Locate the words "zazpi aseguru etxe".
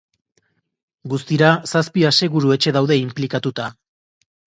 1.71-2.73